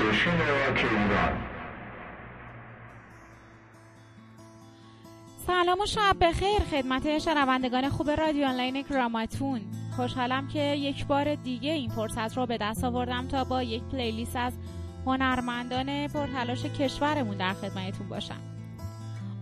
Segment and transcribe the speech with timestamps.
[0.00, 1.38] ایران
[5.46, 9.60] سلام و شب بخیر خدمت شنوندگان خوب رادیو آنلاین گراماتون
[9.96, 14.36] خوشحالم که یک بار دیگه این فرصت رو به دست آوردم تا با یک پلیلیست
[14.36, 14.52] از
[15.06, 18.40] هنرمندان پرتلاش کشورمون در خدمتتون باشم.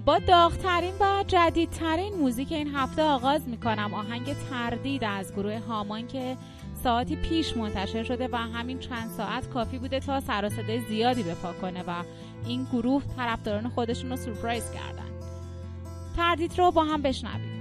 [0.05, 3.95] با داغترین و جدیدترین موزیک این هفته آغاز می‌کنم.
[3.95, 6.37] آهنگ تردید از گروه هامان که
[6.87, 10.49] ساعتی پیش منتشر شده و همین چند ساعت کافی بوده تا سر
[10.89, 11.93] زیادی به پا کنه و
[12.47, 15.11] این گروه طرفداران خودشون رو سورپرایز کردن.
[16.17, 17.56] تردید رو با هم بشنویم.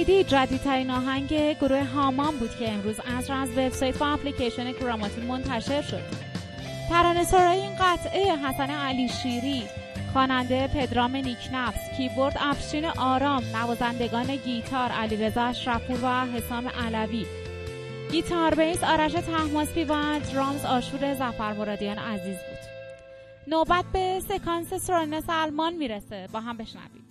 [0.00, 5.24] که شنیدی جدیدترین آهنگ گروه هامان بود که امروز از از وبسایت و اپلیکیشن کراماتین
[5.24, 6.02] منتشر شد.
[6.88, 9.62] ترانه این قطعه حسن علی شیری
[10.12, 17.26] خواننده پدرام نیکنفس کیبورد افشین آرام نوازندگان گیتار علیرضا اشرفپور و حسام علوی.
[18.12, 22.70] گیتار بیس آرش تحماسبی و درامز آشور زفر مرادیان عزیز بود.
[23.46, 26.28] نوبت به سکانس سرانه سلمان می‌رسه.
[26.32, 27.09] با هم بشنویم.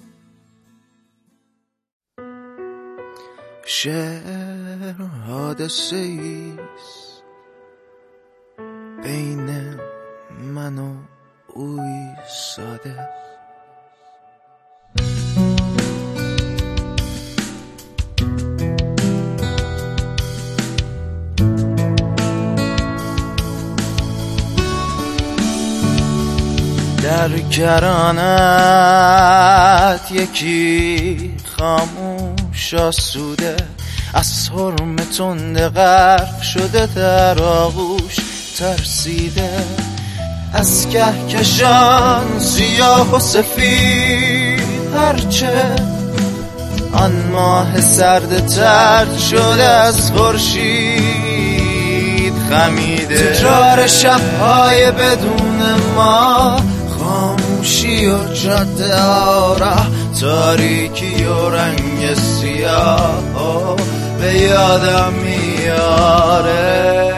[3.71, 4.93] شعر
[5.27, 7.23] حادثه ایست
[9.03, 9.79] بین
[10.53, 10.95] من و
[11.47, 13.09] اوی ساده
[27.03, 28.51] در کرانت
[30.11, 32.18] یکی خاموش
[32.73, 33.55] آسوده
[34.13, 38.15] از حرم تند غرق شده در آغوش
[38.57, 39.49] ترسیده.
[40.53, 44.59] از کهکشان سیاه و سفید
[44.95, 45.75] هرچه
[46.93, 51.49] آن ماه سرد ترد شده از خورشید
[52.49, 53.33] خمیده.
[53.33, 56.59] تکرار شبهای بدون ما
[57.59, 59.75] خاموشی و جاده آره
[60.21, 63.75] تاریکی و رنگ سیاه
[64.19, 67.08] به یادم میاره.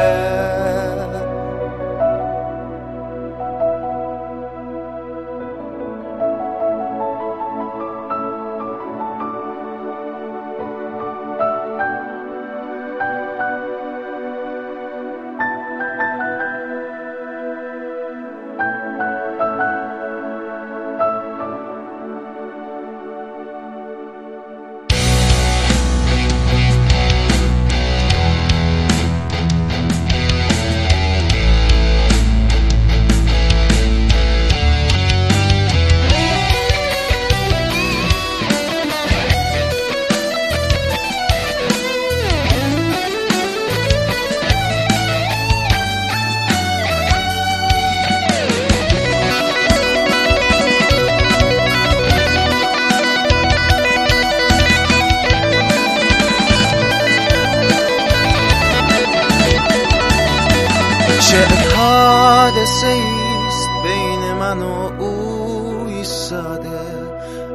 [61.31, 61.45] چه
[61.75, 66.69] حادثه ایست بین من و او ایستاده؟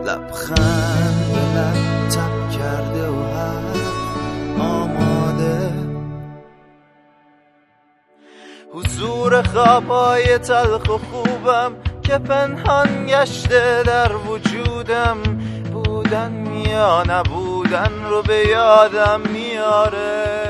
[0.04, 5.72] لبخند لب تب کرده و حرف آماده.
[8.74, 15.16] حضور خوابای تلخ و خوبم که پنهان گشته در وجودم.
[15.72, 20.45] بودن یا نبودن رو به یادم میاره.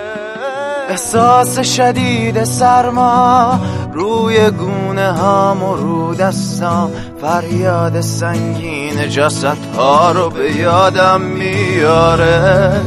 [0.88, 3.60] احساس شدید سرما
[3.92, 6.90] روی گونه هام و رو دستام
[7.20, 12.80] فریاد سنگین جسد ها رو به یادم میاره.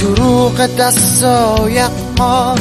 [0.00, 1.84] دروغ دستای
[2.18, 2.54] ما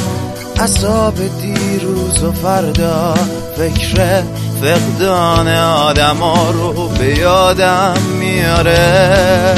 [0.59, 3.13] عذاب دیروز و فردا.
[3.57, 4.23] فکر
[4.61, 9.55] فقدان آدم ها رو به یادم میاره.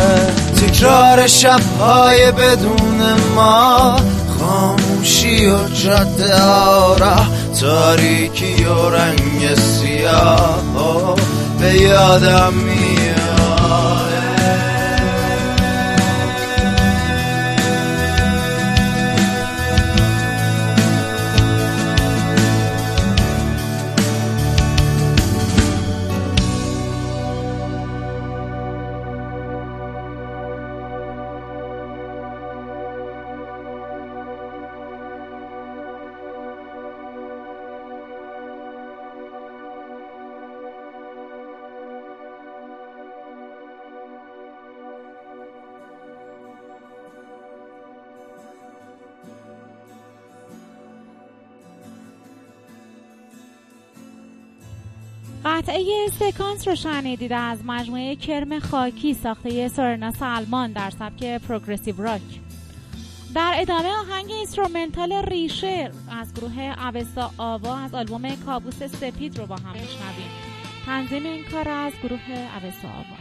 [0.56, 3.02] تکرار شبهای بدون
[3.36, 3.96] ما
[5.00, 7.16] خاموشی و جاده آره
[7.60, 11.16] تاریکی و رنگ سیاه.
[11.60, 12.99] به یادم میاره
[55.60, 62.22] قطعه سکانس رو شنیدید از مجموعه کرم خاکی ساخته سورنا سلمان در سبک progressive rock.
[63.36, 69.56] در ادامه آهنگ instrumental ریشه از گروه اوستا آوا از آلبوم کابوس سپید رو با
[69.56, 70.32] هم میشنویم
[70.86, 73.19] تنظیم این کار از گروه اوستا آوا.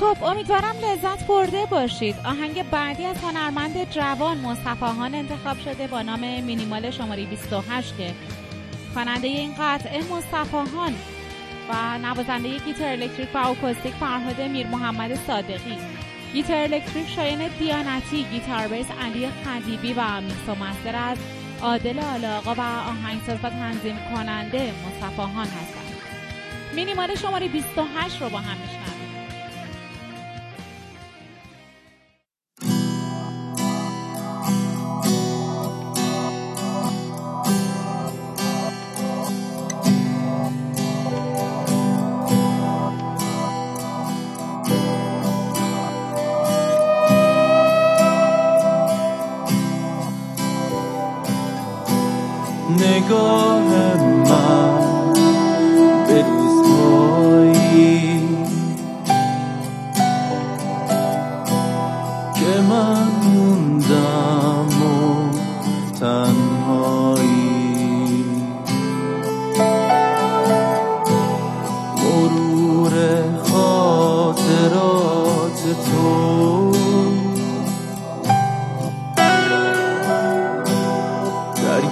[0.00, 2.16] خب امیدوارم لذت برده باشید.
[2.24, 8.14] آهنگ بعدی از هنرمند جوان مصطفاهان انتخاب شده با نام مینیمال شماره 28 که
[8.94, 10.94] خواننده این قطعه مصطفاهان
[11.70, 15.78] و نوازنده گیتار الکتریک و آکوستیک فرهاد میر محمد صادقی.
[16.32, 21.18] گیتار الکتریک شاین دیانتی گیتار بیس علی خدیبی و میکس و master از
[21.62, 25.94] عادل آلاقا و آهنگساز و تنظیم کننده مصطفاهان هستند.
[26.74, 28.56] مینیمال شماره 28 رو با هم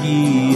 [0.09, 0.48] you.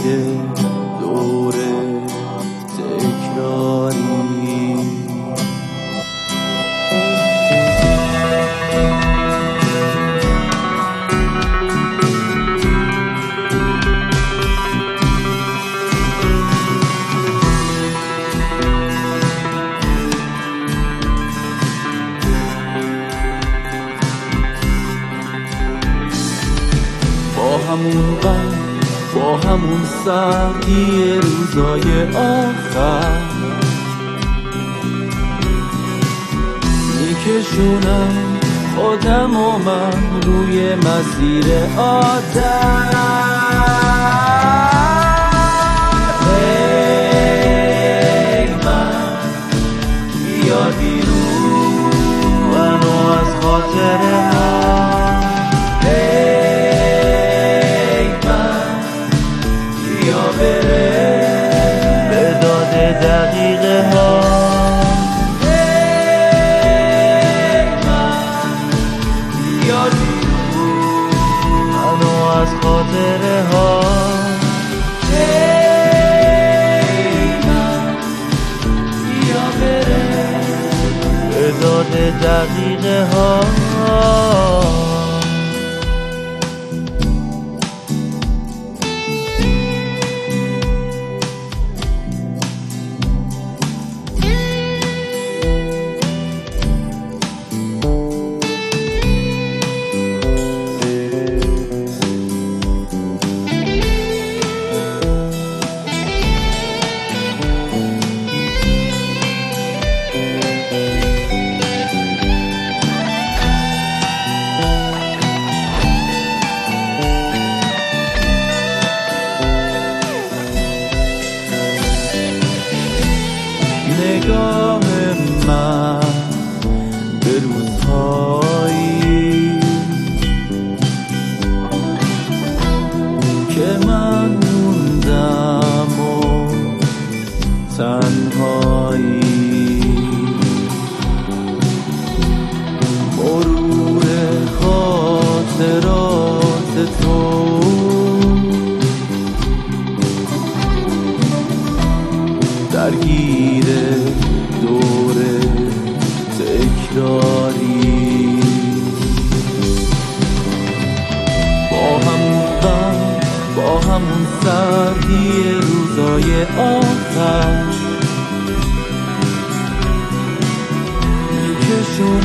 [82.53, 83.62] دقیقه ها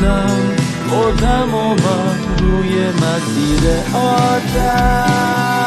[0.09, 0.55] شدم
[0.91, 5.58] مردم و من روی مسیر عادت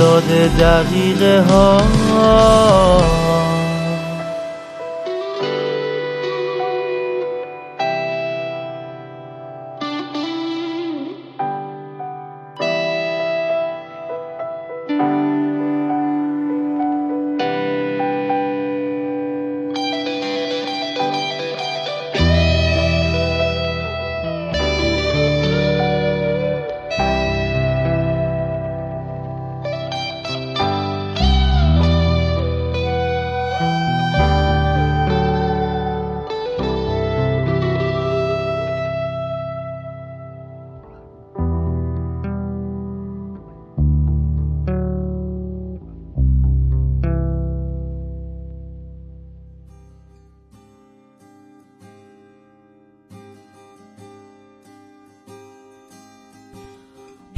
[0.00, 3.19] تعداد دقیقه ها.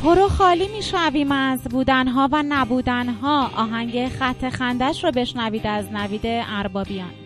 [0.03, 3.51] پرو خالی میشنویم از بودنها و نبودنها.
[3.57, 7.22] آهنگ خط خندش رو بشنوید از نوید اربابیان.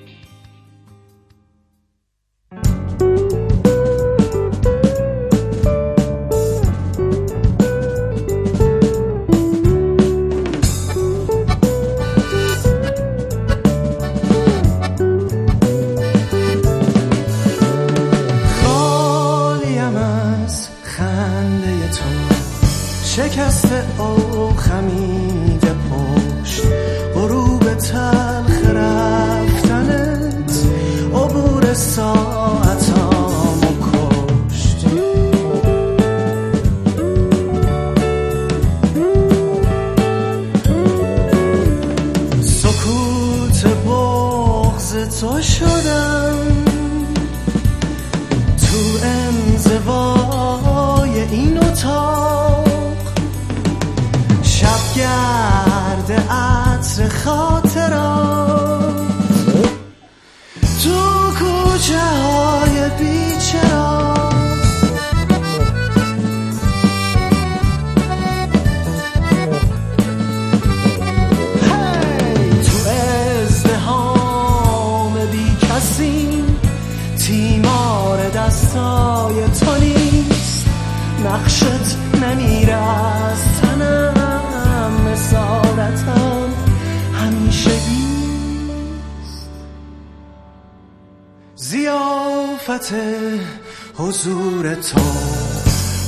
[93.98, 95.00] حضور تو.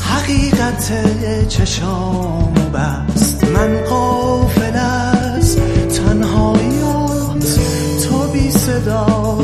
[0.01, 0.93] حقیقت
[1.49, 3.45] چشام بست.
[3.45, 5.57] من قافل از
[5.97, 7.59] تنهاییات
[8.05, 9.39] تو بی صدا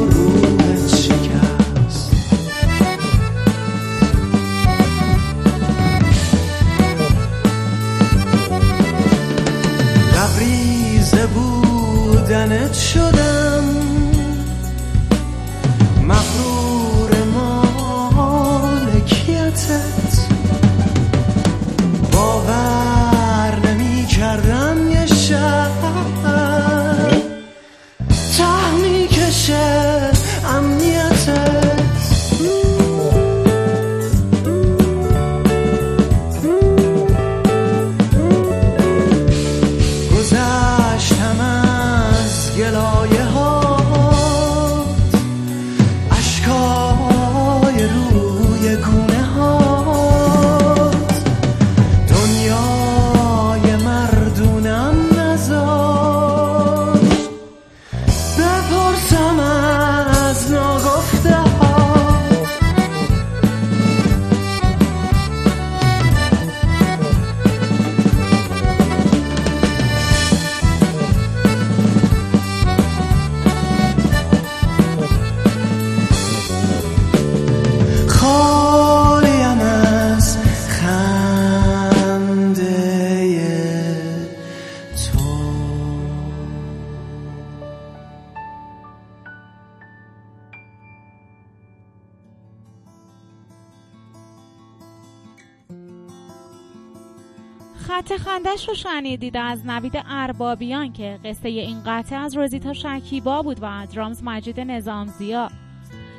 [98.54, 103.86] خندش رو شنیدید از نوید اربابیان که قصه این قطعه از روزیتا شکیبا بود و
[103.92, 105.48] drums مجید نظامزیا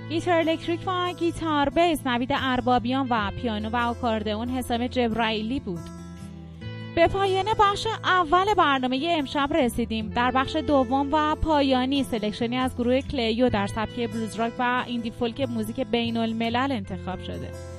[0.10, 5.80] گیتار الکتریک و گیتار بیس نوید اربابیان و پیانو و آکاردئون حسام جبرائیلی بود.
[6.96, 10.10] به پایان بخش اول برنامه امشب رسیدیم.
[10.10, 14.84] در بخش دوم و پایانی selection ی از گروه کلیو در سبک blues rock و
[14.88, 17.75] indie folk موزیک بین الملل انتخاب شده.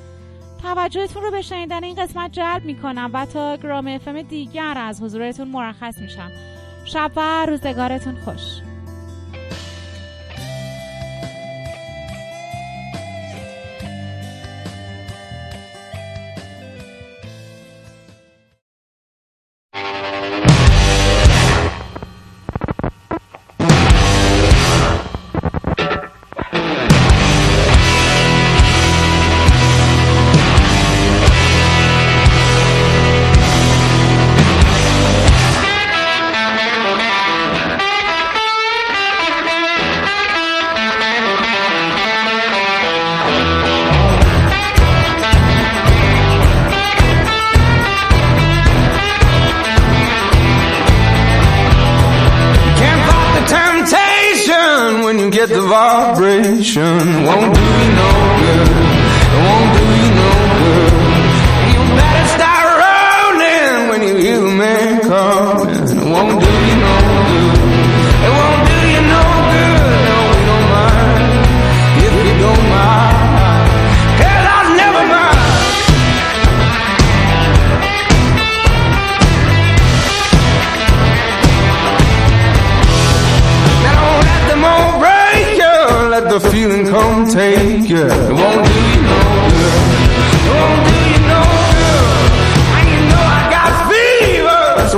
[0.62, 5.48] توجهتون رو به شنیدن این قسمت جلب می‌کنم و تا گرام افم دیگر از حضورتون
[5.48, 6.30] مرخص میشم.
[6.84, 8.65] شب و روزگارتون خوش.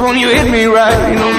[0.09, 1.38] Don't you hit me right, you know.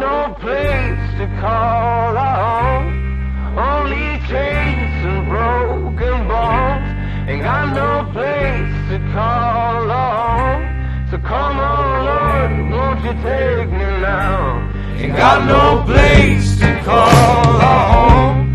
[0.00, 2.84] no place to call our own.
[3.56, 6.88] Only chains and broken bones.
[7.28, 11.08] Ain't got no place to call our own.
[11.10, 14.72] So come on, Lord, won't you take me now?
[14.96, 18.54] Ain't got no place to call our own.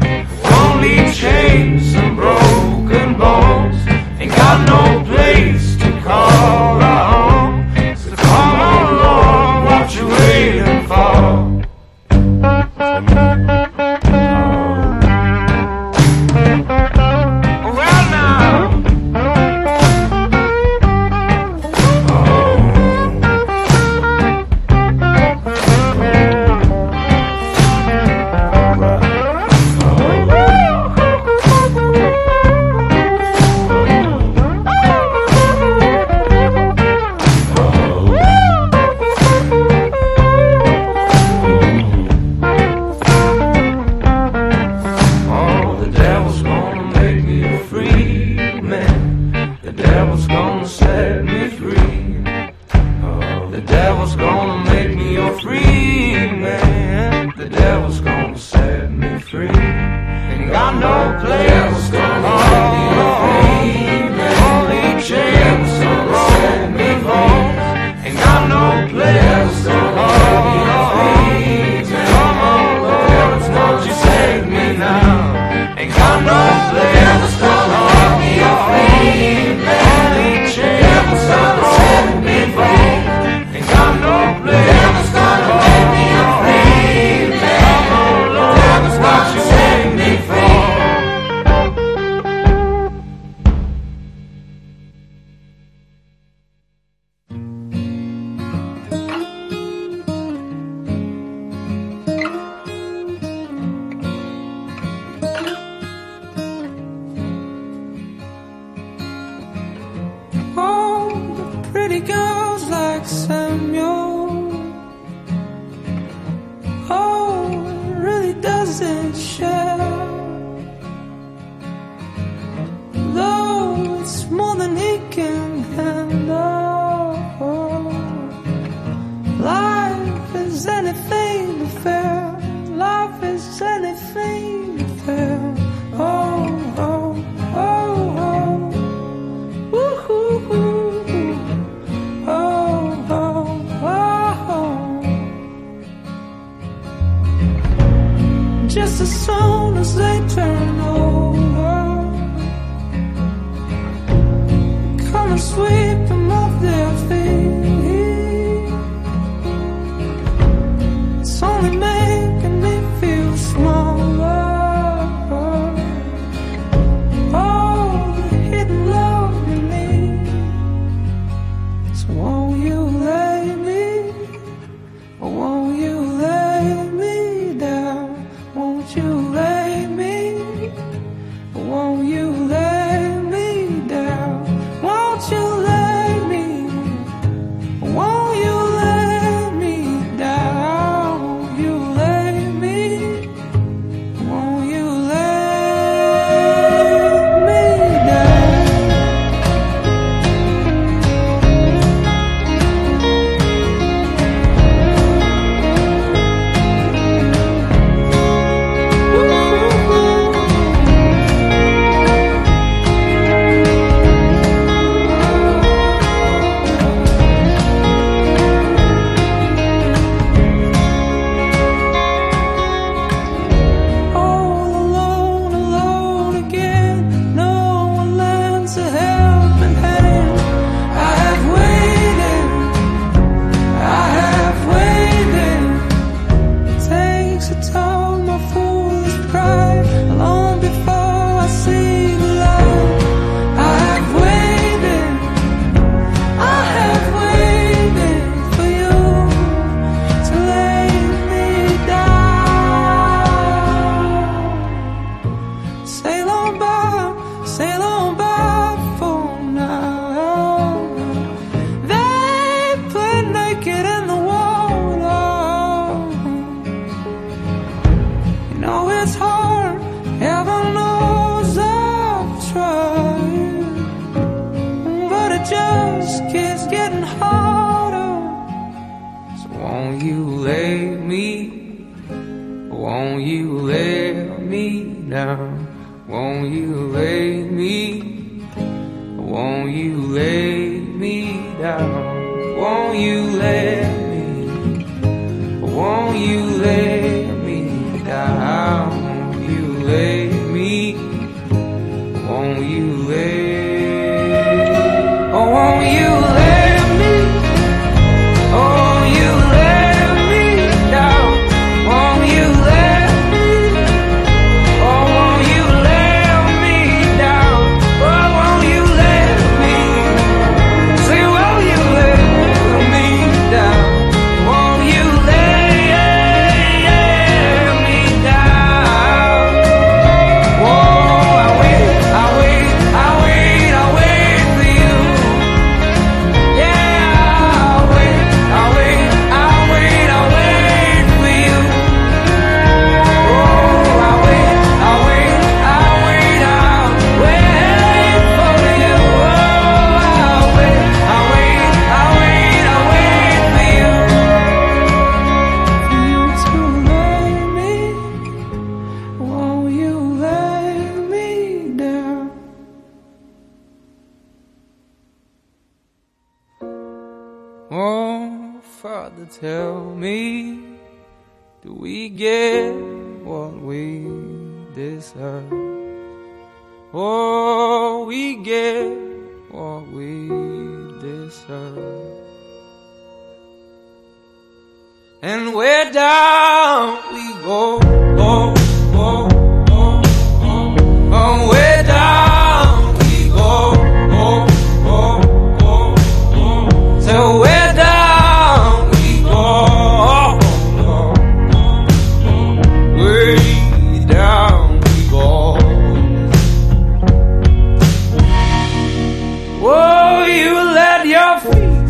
[0.59, 3.77] Only chains and broken bones.
[4.19, 5.58] Ain't got no place.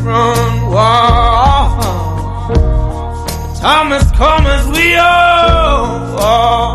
[0.09, 1.69] front wall.
[3.61, 6.68] Thomas Comas, we all.